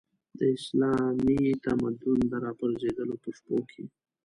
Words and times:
د 0.37 0.39
اسلامي 0.57 1.41
تمدن 1.65 2.17
د 2.31 2.33
راپرځېدلو 2.45 3.15
په 3.23 3.29
شپو 3.37 3.57
کې. 3.71 3.83